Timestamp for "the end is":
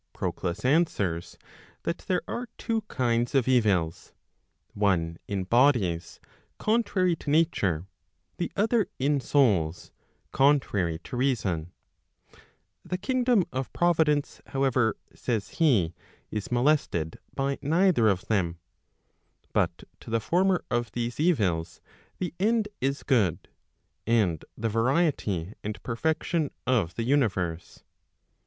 22.17-23.03